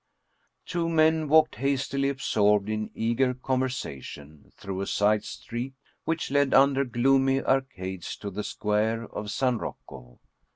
Two 0.65 0.89
men 0.89 1.27
walked 1.27 1.57
hastily, 1.57 2.09
absorbed 2.09 2.69
in 2.69 2.89
eager 2.95 3.35
conversation, 3.35 4.51
through 4.57 4.81
a 4.81 4.87
side 4.87 5.23
street 5.23 5.75
which 6.05 6.31
led 6.31 6.55
under 6.55 6.83
gloomy 6.83 7.43
arcades 7.43 8.15
to 8.15 8.31
the 8.31 8.43
square 8.43 9.03
of 9.03 9.29
San 9.29 9.59
Rocco. 9.59 10.19